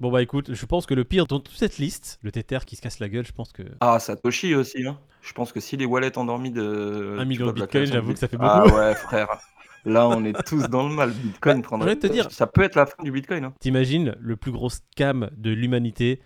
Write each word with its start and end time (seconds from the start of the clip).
Bon 0.00 0.10
bah 0.10 0.22
écoute, 0.22 0.52
je 0.52 0.66
pense 0.66 0.86
que 0.86 0.94
le 0.94 1.04
pire 1.04 1.26
dans 1.26 1.38
toute 1.38 1.56
cette 1.56 1.78
liste, 1.78 2.18
le 2.22 2.32
Tether 2.32 2.58
qui 2.66 2.74
se 2.76 2.82
casse 2.82 2.98
la 2.98 3.08
gueule, 3.08 3.24
je 3.26 3.32
pense 3.32 3.52
que... 3.52 3.62
Ah, 3.80 3.98
Satoshi 4.00 4.54
aussi, 4.54 4.84
hein. 4.86 4.98
Je 5.22 5.32
pense 5.32 5.52
que 5.52 5.60
si 5.60 5.76
les 5.76 5.84
wallets 5.86 6.18
endormis 6.18 6.50
de... 6.50 7.16
Un 7.18 7.24
million 7.24 7.52
de 7.52 7.64
création 7.64 7.94
j'avoue 7.94 8.12
que 8.12 8.18
ça 8.18 8.26
fait 8.28 8.36
Ah 8.40 8.64
beaucoup. 8.64 8.76
ouais, 8.76 8.94
frère. 8.94 9.28
Là, 9.86 10.08
on 10.08 10.24
est 10.24 10.32
tous 10.46 10.68
dans 10.68 10.88
le 10.88 10.94
mal. 10.94 11.10
Bitcoin 11.22 11.60
Bah, 11.60 11.66
prendrait... 11.68 11.96
te 11.96 12.06
dire- 12.08 12.30
Ça 12.32 12.46
peut 12.48 12.62
être 12.62 12.74
la 12.74 12.86
fin 12.86 13.02
du 13.04 13.12
Bitcoin, 13.12 13.44
hein. 13.44 13.54
T'imagines 13.60 14.16
le 14.18 14.36
plus 14.36 14.50
gros 14.50 14.68
scam 14.70 15.30
de 15.36 15.50
l'humanité? 15.52 16.20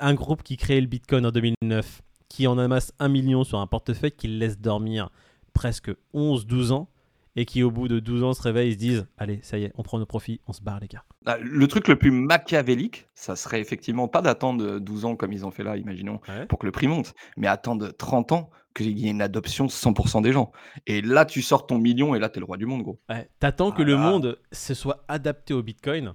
Un 0.00 0.14
groupe 0.14 0.42
qui 0.42 0.56
crée 0.56 0.80
le 0.80 0.88
Bitcoin 0.88 1.24
en 1.24 1.30
2009, 1.30 2.02
qui 2.28 2.48
en 2.48 2.58
amasse 2.58 2.92
un 2.98 3.08
million 3.08 3.44
sur 3.44 3.60
un 3.60 3.66
portefeuille 3.68 4.12
qui 4.12 4.26
le 4.26 4.38
laisse 4.38 4.58
dormir 4.58 5.10
presque 5.52 5.92
11-12 6.14 6.72
ans, 6.72 6.88
et 7.36 7.44
qui 7.46 7.62
au 7.62 7.70
bout 7.70 7.88
de 7.88 7.98
12 8.00 8.22
ans 8.22 8.32
se 8.34 8.42
réveille 8.42 8.68
et 8.70 8.72
se 8.72 8.78
disent 8.78 9.06
Allez, 9.18 9.40
ça 9.42 9.58
y 9.58 9.64
est, 9.64 9.72
on 9.76 9.82
prend 9.82 9.98
nos 9.98 10.06
profits, 10.06 10.40
on 10.46 10.52
se 10.52 10.62
barre 10.62 10.80
les 10.80 10.88
gars. 10.88 11.04
Ah, 11.26 11.36
Le 11.40 11.66
truc 11.66 11.88
le 11.88 11.96
plus 11.96 12.10
machiavélique, 12.10 13.08
ça 13.14 13.36
serait 13.36 13.60
effectivement 13.60 14.08
pas 14.08 14.22
d'attendre 14.22 14.78
12 14.78 15.04
ans 15.04 15.16
comme 15.16 15.32
ils 15.32 15.44
ont 15.46 15.50
fait 15.50 15.64
là, 15.64 15.76
imaginons, 15.76 16.20
Ouais. 16.28 16.46
pour 16.46 16.58
que 16.58 16.66
le 16.66 16.72
prix 16.72 16.86
monte, 16.86 17.14
mais 17.36 17.46
attendre 17.46 17.88
30 17.96 18.32
ans 18.32 18.50
qu'il 18.74 18.98
y 18.98 19.06
ait 19.06 19.10
une 19.10 19.22
adoption 19.22 19.66
100% 19.68 20.20
des 20.20 20.32
gens. 20.32 20.50
Et 20.86 21.00
là, 21.00 21.24
tu 21.24 21.42
sors 21.42 21.66
ton 21.66 21.78
million 21.78 22.14
et 22.14 22.18
là, 22.18 22.28
t'es 22.28 22.40
le 22.40 22.46
roi 22.46 22.56
du 22.56 22.66
monde, 22.66 22.82
gros. 22.82 23.00
Ouais, 23.08 23.28
T'attends 23.38 23.70
que 23.70 23.82
Ah 23.82 23.86
le 23.86 23.96
monde 23.96 24.38
se 24.52 24.74
soit 24.74 25.04
adapté 25.08 25.54
au 25.54 25.62
Bitcoin 25.62 26.14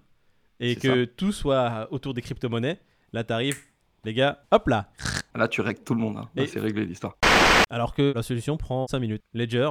et 0.60 0.76
que 0.76 1.06
tout 1.06 1.32
soit 1.32 1.88
autour 1.92 2.14
des 2.14 2.22
crypto-monnaies. 2.22 2.80
Là, 3.14 3.24
t'arrives, 3.24 3.60
les 4.04 4.14
gars, 4.14 4.44
hop 4.52 4.68
là 4.68 4.90
Là, 5.36 5.48
tu 5.48 5.62
règles 5.62 5.82
tout 5.84 5.94
le 5.96 6.02
monde. 6.02 6.18
hein. 6.18 6.30
Et- 6.36 6.48
c'est 6.48 6.60
réglé 6.60 6.86
l'histoire. 6.86 7.16
Alors 7.70 7.94
que 7.94 8.12
la 8.14 8.24
solution 8.24 8.58
prend 8.58 8.88
5 8.88 9.00
minutes. 9.00 9.22
Ledger, 9.34 9.70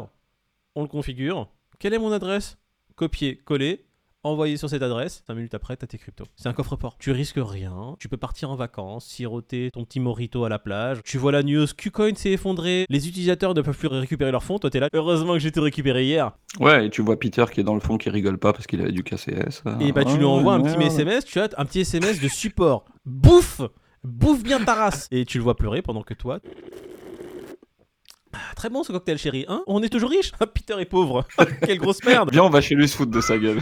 on 0.78 0.82
le 0.82 0.88
configure. 0.88 1.48
Quelle 1.80 1.92
est 1.92 1.98
mon 1.98 2.12
adresse? 2.12 2.56
Copier, 2.94 3.36
coller, 3.36 3.84
envoyer 4.22 4.56
sur 4.56 4.70
cette 4.70 4.82
adresse. 4.82 5.24
5 5.26 5.34
minutes 5.34 5.54
après, 5.54 5.76
t'as 5.76 5.88
tes 5.88 5.98
cryptos. 5.98 6.26
C'est 6.36 6.48
un 6.48 6.52
coffre-fort. 6.52 6.96
Tu 6.98 7.10
risques 7.10 7.40
rien. 7.40 7.96
Tu 7.98 8.08
peux 8.08 8.16
partir 8.16 8.50
en 8.50 8.54
vacances, 8.54 9.04
siroter 9.04 9.70
ton 9.72 9.84
petit 9.84 9.98
morito 9.98 10.44
à 10.44 10.48
la 10.48 10.60
plage. 10.60 11.00
Tu 11.04 11.18
vois 11.18 11.32
la 11.32 11.42
news, 11.42 11.66
Qcoin 11.76 12.14
s'est 12.14 12.30
effondré. 12.30 12.86
Les 12.88 13.08
utilisateurs 13.08 13.54
ne 13.54 13.62
peuvent 13.62 13.76
plus 13.76 13.88
récupérer 13.88 14.30
leurs 14.30 14.44
fonds. 14.44 14.60
Toi, 14.60 14.70
t'es 14.70 14.78
là. 14.78 14.88
Heureusement 14.92 15.32
que 15.32 15.40
j'ai 15.40 15.50
tout 15.50 15.62
récupéré 15.62 16.04
hier. 16.04 16.30
Ouais, 16.60 16.86
et 16.86 16.90
tu 16.90 17.02
vois 17.02 17.18
Peter 17.18 17.44
qui 17.52 17.60
est 17.60 17.64
dans 17.64 17.74
le 17.74 17.80
fond 17.80 17.98
qui 17.98 18.08
rigole 18.08 18.38
pas 18.38 18.52
parce 18.52 18.68
qu'il 18.68 18.80
avait 18.80 18.92
du 18.92 19.02
KCS. 19.02 19.64
Et 19.80 19.90
bah, 19.90 20.04
tu 20.04 20.16
lui 20.16 20.24
envoies 20.24 20.54
un 20.54 20.60
petit. 20.60 20.80
SMS. 20.80 21.24
Tu 21.24 21.40
as 21.40 21.48
un 21.56 21.64
petit 21.64 21.80
SMS 21.80 22.20
de 22.20 22.28
support. 22.28 22.84
Bouffe 23.04 23.62
Bouffe 24.04 24.44
bien 24.44 24.62
ta 24.64 24.74
race 24.74 25.08
Et 25.10 25.24
tu 25.24 25.38
le 25.38 25.44
vois 25.44 25.56
pleurer 25.56 25.82
pendant 25.82 26.02
que 26.02 26.14
toi. 26.14 26.38
Très 28.58 28.70
bon 28.70 28.82
ce 28.82 28.90
cocktail 28.90 29.18
chéri, 29.18 29.44
hein 29.46 29.62
On 29.68 29.84
est 29.84 29.88
toujours 29.88 30.10
riche 30.10 30.32
Peter 30.52 30.74
est 30.80 30.84
pauvre 30.84 31.24
Quelle 31.64 31.78
grosse 31.78 32.02
merde 32.02 32.30
Viens, 32.32 32.42
on 32.42 32.50
va 32.50 32.60
chez 32.60 32.74
lui 32.74 32.88
se 32.88 32.96
foutre 32.96 33.12
de 33.12 33.20
sa 33.20 33.38
gueule. 33.38 33.60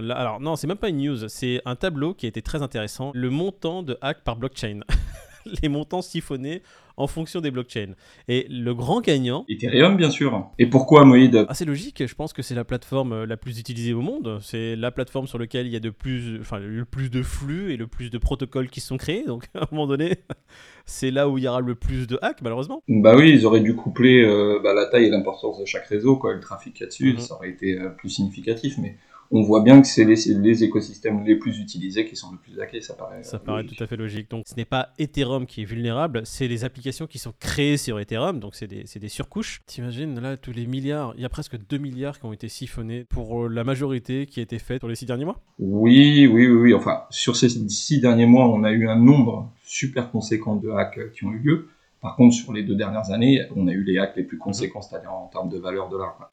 Là, 0.00 0.14
alors 0.14 0.40
non, 0.40 0.56
c'est 0.56 0.66
même 0.66 0.78
pas 0.78 0.88
une 0.88 0.96
news, 0.96 1.28
c'est 1.28 1.60
un 1.66 1.76
tableau 1.76 2.14
qui 2.14 2.24
a 2.24 2.30
été 2.30 2.40
très 2.40 2.62
intéressant. 2.62 3.10
Le 3.12 3.28
montant 3.28 3.82
de 3.82 3.98
hack 4.00 4.22
par 4.24 4.36
blockchain. 4.36 4.80
Les 5.62 5.68
montants 5.68 6.02
siphonnés 6.02 6.62
en 6.98 7.06
fonction 7.06 7.40
des 7.40 7.50
blockchains. 7.50 7.94
Et 8.28 8.46
le 8.50 8.74
grand 8.74 9.00
gagnant, 9.00 9.46
Ethereum, 9.48 9.96
bien 9.96 10.10
sûr. 10.10 10.50
Et 10.58 10.66
pourquoi 10.66 11.04
Moïd 11.06 11.46
assez 11.48 11.64
logique, 11.64 12.06
je 12.06 12.14
pense 12.14 12.32
que 12.34 12.42
c'est 12.42 12.54
la 12.54 12.64
plateforme 12.64 13.12
euh, 13.12 13.26
la 13.26 13.36
plus 13.38 13.58
utilisée 13.58 13.94
au 13.94 14.02
monde. 14.02 14.38
C'est 14.42 14.76
la 14.76 14.90
plateforme 14.90 15.26
sur 15.26 15.38
laquelle 15.38 15.66
il 15.66 15.72
y 15.72 15.76
a 15.76 15.80
de 15.80 15.90
plus, 15.90 16.38
enfin, 16.40 16.58
le 16.58 16.84
plus 16.84 17.10
de 17.10 17.22
flux 17.22 17.72
et 17.72 17.76
le 17.78 17.86
plus 17.86 18.10
de 18.10 18.18
protocoles 18.18 18.68
qui 18.68 18.80
sont 18.80 18.98
créés. 18.98 19.24
Donc 19.24 19.46
à 19.54 19.62
un 19.62 19.68
moment 19.72 19.86
donné, 19.86 20.16
c'est 20.84 21.10
là 21.10 21.28
où 21.30 21.38
il 21.38 21.44
y 21.44 21.48
aura 21.48 21.60
le 21.60 21.74
plus 21.74 22.06
de 22.06 22.18
hacks, 22.20 22.42
malheureusement. 22.42 22.82
Bah 22.88 23.16
oui, 23.16 23.30
ils 23.30 23.46
auraient 23.46 23.60
dû 23.60 23.74
coupler 23.74 24.22
euh, 24.22 24.60
bah, 24.62 24.74
la 24.74 24.86
taille 24.86 25.06
et 25.06 25.10
l'importance 25.10 25.58
de 25.58 25.64
chaque 25.64 25.86
réseau, 25.86 26.16
quoi, 26.16 26.34
le 26.34 26.40
trafic 26.40 26.74
qu'il 26.74 26.82
y 26.82 26.84
a 26.84 26.88
dessus, 26.88 27.12
Mhm. 27.14 27.18
ça 27.20 27.34
aurait 27.36 27.50
été 27.50 27.78
euh, 27.80 27.88
plus 27.88 28.10
significatif, 28.10 28.74
mais 28.78 28.96
on 29.32 29.42
voit 29.42 29.62
bien 29.62 29.80
que 29.80 29.86
c'est 29.86 30.04
les, 30.04 30.62
écosystèmes 30.62 31.24
les 31.24 31.36
plus 31.36 31.58
utilisés 31.58 32.04
qui 32.04 32.16
sont 32.16 32.32
le 32.32 32.38
plus 32.38 32.60
hackés, 32.60 32.82
ça 32.82 32.94
paraît. 32.94 33.22
Ça 33.22 33.38
paraît 33.38 33.62
logique. 33.62 33.78
tout 33.78 33.84
à 33.84 33.86
fait 33.86 33.96
logique. 33.96 34.30
Donc, 34.30 34.44
ce 34.46 34.54
n'est 34.54 34.66
pas 34.66 34.90
Ethereum 34.98 35.46
qui 35.46 35.62
est 35.62 35.64
vulnérable, 35.64 36.20
c'est 36.24 36.48
les 36.48 36.64
applications 36.64 37.06
qui 37.06 37.18
sont 37.18 37.32
créées 37.40 37.78
sur 37.78 37.98
Ethereum. 37.98 38.40
Donc, 38.40 38.54
c'est 38.54 38.66
des, 38.68 39.08
surcouches. 39.08 39.62
T'imagines, 39.66 40.20
là, 40.20 40.36
tous 40.36 40.52
les 40.52 40.66
milliards, 40.66 41.14
il 41.16 41.22
y 41.22 41.24
a 41.24 41.30
presque 41.30 41.56
2 41.56 41.78
milliards 41.78 42.18
qui 42.18 42.26
ont 42.26 42.32
été 42.32 42.48
siphonnés 42.48 43.04
pour 43.04 43.44
euh, 43.44 43.48
la 43.48 43.64
majorité 43.64 44.26
qui 44.26 44.40
a 44.40 44.42
été 44.42 44.58
faite 44.58 44.80
pour 44.80 44.88
les 44.88 44.94
6 44.94 45.06
derniers 45.06 45.24
mois. 45.24 45.40
Oui, 45.58 46.26
oui, 46.26 46.46
oui, 46.46 46.60
oui, 46.60 46.74
enfin, 46.74 47.04
sur 47.08 47.34
ces 47.36 47.48
six 47.48 48.00
derniers 48.00 48.26
mois, 48.26 48.48
on 48.48 48.64
a 48.64 48.70
eu 48.70 48.86
un 48.86 48.96
nombre 48.96 49.50
super 49.64 50.10
conséquent 50.10 50.56
de 50.56 50.70
hacks 50.70 51.12
qui 51.12 51.24
ont 51.24 51.32
eu 51.32 51.38
lieu. 51.38 51.68
Par 52.02 52.16
contre, 52.16 52.34
sur 52.34 52.52
les 52.52 52.64
deux 52.64 52.74
dernières 52.74 53.10
années, 53.12 53.40
on 53.56 53.66
a 53.68 53.72
eu 53.72 53.82
les 53.82 53.98
hacks 53.98 54.16
les 54.16 54.24
plus 54.24 54.38
conséquents, 54.38 54.82
c'est-à-dire 54.82 55.12
en 55.12 55.28
termes 55.28 55.48
de 55.48 55.58
valeur 55.58 55.88
de 55.88 55.96
l'art. 55.96 56.28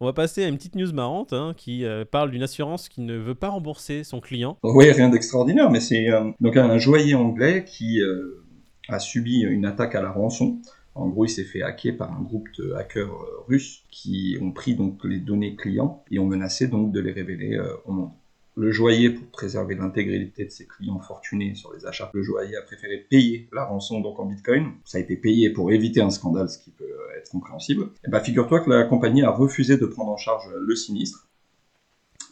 On 0.00 0.06
va 0.06 0.12
passer 0.12 0.44
à 0.44 0.48
une 0.48 0.56
petite 0.56 0.74
news 0.74 0.92
marrante 0.92 1.32
hein, 1.32 1.54
qui 1.56 1.84
euh, 1.84 2.04
parle 2.04 2.30
d'une 2.30 2.42
assurance 2.42 2.88
qui 2.88 3.00
ne 3.00 3.16
veut 3.16 3.34
pas 3.34 3.48
rembourser 3.48 4.02
son 4.02 4.20
client. 4.20 4.58
Oui, 4.62 4.90
rien 4.90 5.08
d'extraordinaire, 5.08 5.70
mais 5.70 5.80
c'est 5.80 6.10
euh, 6.10 6.32
un 6.42 6.78
joaillier 6.78 7.14
anglais 7.14 7.64
qui 7.64 8.00
euh, 8.00 8.44
a 8.88 8.98
subi 8.98 9.42
une 9.42 9.64
attaque 9.64 9.94
à 9.94 10.02
la 10.02 10.10
rançon. 10.10 10.58
En 10.96 11.08
gros, 11.08 11.24
il 11.24 11.28
s'est 11.28 11.44
fait 11.44 11.62
hacker 11.62 11.96
par 11.96 12.12
un 12.12 12.22
groupe 12.22 12.48
de 12.58 12.72
hackers 12.74 13.16
russes 13.48 13.82
qui 13.90 14.36
ont 14.40 14.52
pris 14.52 14.74
donc 14.74 15.04
les 15.04 15.18
données 15.18 15.56
clients 15.56 16.04
et 16.10 16.18
ont 16.18 16.26
menacé 16.26 16.68
donc 16.68 16.92
de 16.92 17.00
les 17.00 17.12
révéler 17.12 17.60
au 17.84 17.92
monde. 17.92 18.10
Le 18.56 18.70
joaillier, 18.70 19.10
pour 19.10 19.26
préserver 19.28 19.74
l'intégrité 19.74 20.44
de 20.44 20.50
ses 20.50 20.66
clients 20.66 21.00
fortunés 21.00 21.56
sur 21.56 21.72
les 21.72 21.86
achats, 21.86 22.10
le 22.14 22.22
joaillier 22.22 22.56
a 22.56 22.62
préféré 22.62 22.98
payer 22.98 23.48
la 23.52 23.64
rançon 23.64 24.00
donc 24.00 24.20
en 24.20 24.26
bitcoin. 24.26 24.72
Ça 24.84 24.98
a 24.98 25.00
été 25.00 25.16
payé 25.16 25.50
pour 25.50 25.72
éviter 25.72 26.00
un 26.00 26.10
scandale, 26.10 26.48
ce 26.48 26.58
qui 26.58 26.70
peut 26.70 26.84
euh, 26.84 27.18
être 27.18 27.30
compréhensible. 27.30 27.88
Et 28.06 28.10
bah, 28.10 28.20
figure-toi 28.20 28.60
que 28.60 28.70
la 28.70 28.84
compagnie 28.84 29.22
a 29.22 29.30
refusé 29.30 29.76
de 29.76 29.86
prendre 29.86 30.12
en 30.12 30.16
charge 30.16 30.44
le 30.56 30.76
sinistre 30.76 31.26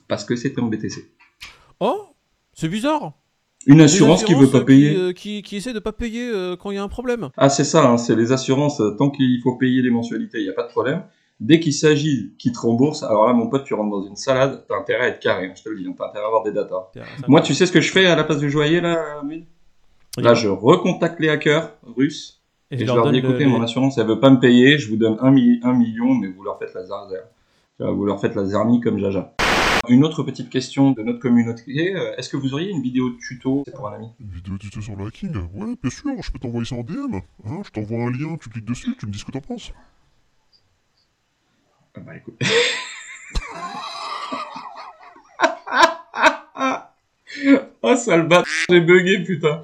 parce 0.07 0.25
que 0.25 0.37
c'était 0.37 0.61
en 0.61 0.67
BTC. 0.67 1.11
Oh 1.81 2.07
C'est 2.55 2.69
bizarre 2.69 3.15
Une 3.67 3.81
assurance 3.81 4.23
qui 4.23 4.35
veut 4.35 4.51
pas 4.51 4.61
payer. 4.61 4.91
Qui, 4.91 5.01
euh, 5.01 5.13
qui, 5.13 5.43
qui 5.43 5.57
essaie 5.57 5.73
de 5.73 5.81
pas 5.81 5.93
payer 5.93 6.31
euh, 6.31 6.55
quand 6.55 6.71
il 6.71 6.75
y 6.75 6.79
a 6.79 6.85
un 6.85 6.89
problème. 6.89 7.31
Ah, 7.37 7.49
c'est 7.49 7.65
ça, 7.65 7.89
hein, 7.89 7.99
c'est 7.99 8.15
les 8.15 8.31
assurances, 8.31 8.81
tant 8.97 9.11
qu'il 9.11 9.41
faut 9.43 9.57
payer 9.57 9.83
les 9.83 9.91
mensualités, 9.91 10.39
il 10.39 10.45
n'y 10.45 10.51
a 10.51 10.55
pas 10.55 10.65
de 10.65 10.71
problème. 10.71 11.03
Dès 11.45 11.59
qu'il 11.59 11.73
s'agit 11.73 12.35
qu'ils 12.39 12.53
te 12.53 12.61
remboursent, 12.61 13.03
alors 13.03 13.27
là, 13.27 13.33
mon 13.33 13.49
pote, 13.49 13.65
tu 13.65 13.75
rentres 13.75 13.91
dans 13.91 14.07
une 14.07 14.15
salade, 14.15 14.65
t'as 14.69 14.77
intérêt 14.79 15.05
à 15.07 15.09
être 15.09 15.19
carré, 15.21 15.47
hein, 15.47 15.53
je 15.57 15.63
te 15.65 15.69
le 15.69 15.79
dis, 15.81 15.87
hein, 15.89 15.95
t'as 15.99 16.07
intérêt 16.09 16.25
à 16.25 16.29
avoir 16.29 16.45
des 16.45 16.53
datas. 16.53 16.91
Moi, 17.27 17.41
tu 17.41 17.53
sais 17.53 17.67
ce 17.67 17.73
que 17.73 17.81
je 17.81 17.91
fais 17.91 18.07
à 18.07 18.15
la 18.15 18.23
place 18.23 18.39
du 18.39 18.49
joaillier, 18.51 18.81
là, 18.81 19.19
Amid 19.21 19.45
Là, 20.19 20.35
je 20.35 20.49
recontacte 20.49 21.19
les 21.21 21.29
hackers 21.31 21.73
russes, 21.97 22.41
et, 22.71 22.77
je 22.79 22.85
leur 22.95 23.11
dis, 23.11 23.21
le- 23.21 23.29
écoutez, 23.29 23.45
mon 23.47 23.61
assurance, 23.63 23.99
elle 23.99 24.07
veut 24.07 24.21
pas 24.21 24.31
me 24.31 24.39
payer, 24.39 24.79
je 24.79 24.89
vous 24.89 24.97
donne 24.97 25.17
un, 25.21 25.31
mi- 25.33 25.59
un 25.65 25.73
million, 25.73 26.15
mais 26.15 26.29
vous 26.29 26.43
leur 26.45 26.59
faites 26.61 26.75
la 26.75 26.85
zarzer. 26.87 27.23
Vous 27.81 28.05
leur 28.05 28.21
faites 28.21 28.37
la 28.37 28.45
zermie 28.45 28.81
comme 28.81 28.99
Jaja. 29.01 29.35
Une 29.89 30.05
autre 30.05 30.23
petite 30.23 30.49
question 30.49 30.93
de 30.93 31.03
notre 31.03 31.19
communauté, 31.19 31.97
euh, 31.97 32.15
est-ce 32.17 32.29
que 32.29 32.37
vous 32.37 32.55
auriez 32.55 32.71
une 32.71 32.81
vidéo 32.83 33.11
de 33.11 33.17
tuto? 33.17 33.65
Pour 33.75 33.89
un 33.89 33.95
ami. 33.95 34.07
Une 34.21 34.29
vidéo 34.31 34.57
tuto 34.59 34.81
sur 34.81 34.95
le 34.95 35.07
hacking? 35.07 35.35
Ouais, 35.53 35.75
bien 35.83 35.91
sûr, 35.91 36.13
je 36.23 36.31
peux 36.31 36.39
t'envoyer 36.39 36.65
ça 36.65 36.77
en 36.77 36.83
DM. 36.85 37.17
Hein, 37.45 37.63
je 37.65 37.71
t'envoie 37.71 37.99
un 38.05 38.11
lien, 38.13 38.37
tu 38.41 38.49
cliques 38.49 38.65
dessus, 38.67 38.95
tu 38.97 39.07
me 39.07 39.11
dis 39.11 39.19
ce 39.19 39.25
que 39.25 39.33
t'en 39.33 39.41
penses. 39.41 39.73
Ah 41.95 42.01
bah 42.01 42.17
écoute. 42.17 42.41
oh 47.83 47.97
sale 47.97 48.29
bâtard, 48.29 48.47
j'ai 48.69 48.81
bugué 48.81 49.23
putain. 49.25 49.63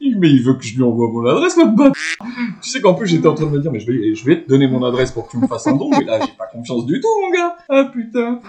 Mais 0.00 0.30
il 0.30 0.42
veut 0.42 0.54
que 0.54 0.64
je 0.64 0.76
lui 0.76 0.82
envoie 0.82 1.10
mon 1.10 1.26
adresse 1.26 1.56
le 1.56 1.66
bâtard. 1.66 1.92
Tu 2.62 2.70
sais 2.70 2.80
qu'en 2.80 2.94
plus 2.94 3.06
j'étais 3.06 3.26
en 3.26 3.34
train 3.34 3.46
de 3.46 3.50
me 3.50 3.60
dire 3.60 3.70
mais 3.70 3.80
je 3.80 3.90
vais, 3.90 4.14
je 4.14 4.24
vais 4.24 4.42
te 4.42 4.48
donner 4.48 4.68
mon 4.68 4.82
adresse 4.84 5.10
pour 5.10 5.26
que 5.26 5.32
tu 5.32 5.38
me 5.38 5.46
fasses 5.46 5.66
un 5.66 5.76
don 5.76 5.90
mais 5.90 6.04
là 6.04 6.20
j'ai 6.20 6.32
pas 6.32 6.46
confiance 6.46 6.86
du 6.86 7.00
tout 7.00 7.08
mon 7.20 7.30
gars. 7.30 7.56
Ah 7.68 7.90
putain. 7.92 8.40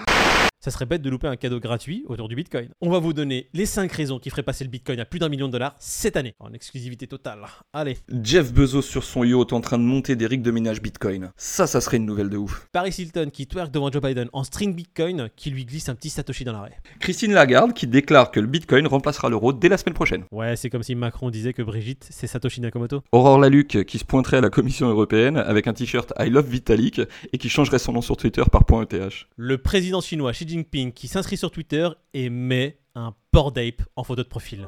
Ça 0.67 0.71
serait 0.71 0.85
bête 0.85 1.01
de 1.01 1.09
louper 1.09 1.27
un 1.27 1.37
cadeau 1.37 1.61
gratuit 1.61 2.03
autour 2.07 2.27
du 2.27 2.35
Bitcoin. 2.35 2.67
On 2.81 2.89
va 2.89 2.99
vous 2.99 3.13
donner 3.13 3.47
les 3.53 3.65
5 3.65 3.89
raisons 3.89 4.19
qui 4.19 4.29
feraient 4.29 4.43
passer 4.43 4.65
le 4.65 4.69
Bitcoin 4.69 4.99
à 4.99 5.05
plus 5.05 5.17
d'un 5.17 5.29
million 5.29 5.47
de 5.47 5.53
dollars 5.53 5.77
cette 5.79 6.17
année. 6.17 6.35
En 6.39 6.51
exclusivité 6.51 7.07
totale. 7.07 7.39
Allez. 7.71 7.95
Jeff 8.21 8.51
Bezos 8.51 8.81
sur 8.81 9.05
son 9.05 9.23
yacht 9.23 9.53
en 9.53 9.61
train 9.61 9.77
de 9.77 9.83
monter 9.83 10.17
des 10.17 10.27
rigs 10.27 10.41
de 10.41 10.51
minage 10.51 10.81
Bitcoin. 10.81 11.31
Ça, 11.37 11.67
ça 11.67 11.79
serait 11.79 11.95
une 11.95 12.05
nouvelle 12.05 12.29
de 12.29 12.35
ouf. 12.35 12.67
Paris 12.73 12.93
Hilton 12.97 13.29
qui 13.31 13.47
twerk 13.47 13.71
devant 13.71 13.89
Joe 13.89 14.01
Biden 14.01 14.27
en 14.33 14.43
string 14.43 14.75
Bitcoin 14.75 15.29
qui 15.37 15.51
lui 15.51 15.63
glisse 15.63 15.87
un 15.87 15.95
petit 15.95 16.09
Satoshi 16.09 16.43
dans 16.43 16.51
l'arrêt. 16.51 16.77
Christine 16.99 17.31
Lagarde 17.31 17.73
qui 17.73 17.87
déclare 17.87 18.29
que 18.29 18.41
le 18.41 18.47
Bitcoin 18.47 18.87
remplacera 18.87 19.29
l'euro 19.29 19.53
dès 19.53 19.69
la 19.69 19.77
semaine 19.77 19.95
prochaine. 19.95 20.25
Ouais, 20.33 20.57
c'est 20.57 20.69
comme 20.69 20.83
si 20.83 20.95
Macron 20.95 21.29
disait 21.29 21.53
que 21.53 21.61
Brigitte, 21.61 22.05
c'est 22.09 22.27
Satoshi 22.27 22.59
Nakamoto. 22.59 23.03
Aurore 23.13 23.39
Laluc 23.39 23.85
qui 23.85 23.99
se 23.99 24.03
pointerait 24.03 24.39
à 24.39 24.41
la 24.41 24.49
Commission 24.49 24.89
européenne 24.89 25.37
avec 25.37 25.67
un 25.67 25.73
t-shirt 25.73 26.11
I 26.19 26.29
love 26.29 26.49
Vitalik 26.49 26.99
et 27.31 27.37
qui 27.37 27.47
changerait 27.47 27.79
son 27.79 27.93
nom 27.93 28.01
sur 28.01 28.17
Twitter 28.17 28.43
par 28.51 28.63
.eth. 28.91 29.27
Le 29.37 29.57
président 29.57 30.01
chinois 30.01 30.33
Xi 30.33 30.56
Qui 30.65 31.07
s'inscrit 31.07 31.37
sur 31.37 31.51
Twitter 31.51 31.87
et 32.13 32.29
met 32.29 32.79
un 32.95 33.13
port 33.31 33.51
d'ape 33.51 33.83
en 33.95 34.03
photo 34.03 34.23
de 34.23 34.27
profil. 34.27 34.67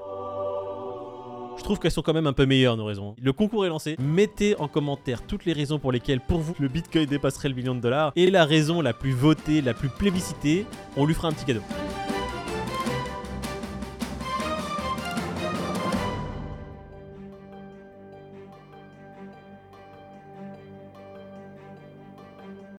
Je 1.57 1.63
trouve 1.63 1.79
qu'elles 1.79 1.91
sont 1.91 2.01
quand 2.01 2.13
même 2.13 2.27
un 2.27 2.33
peu 2.33 2.45
meilleures 2.45 2.77
nos 2.77 2.85
raisons. 2.85 3.15
Le 3.21 3.33
concours 3.33 3.65
est 3.65 3.69
lancé. 3.69 3.95
Mettez 3.99 4.55
en 4.59 4.67
commentaire 4.67 5.25
toutes 5.25 5.45
les 5.45 5.53
raisons 5.53 5.79
pour 5.79 5.91
lesquelles 5.91 6.21
pour 6.21 6.39
vous 6.39 6.55
le 6.59 6.67
Bitcoin 6.67 7.05
dépasserait 7.05 7.49
le 7.49 7.55
million 7.55 7.75
de 7.75 7.81
dollars 7.81 8.13
et 8.15 8.29
la 8.29 8.45
raison 8.45 8.81
la 8.81 8.93
plus 8.93 9.11
votée, 9.11 9.61
la 9.61 9.73
plus 9.73 9.89
plébiscitée, 9.89 10.65
on 10.95 11.05
lui 11.05 11.13
fera 11.13 11.27
un 11.27 11.33
petit 11.33 11.45
cadeau. 11.45 11.61